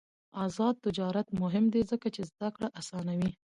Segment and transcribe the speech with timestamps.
[0.45, 3.31] آزاد تجارت مهم دی ځکه چې زدکړه اسانوي.